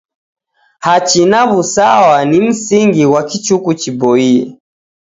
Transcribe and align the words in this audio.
Hachi 0.85 1.25
na 1.31 1.41
w'usawa 1.49 2.15
ni 2.29 2.37
msingi 2.47 3.01
ghwa 3.07 3.21
kichuku 3.29 3.69
chiboie. 3.79 4.35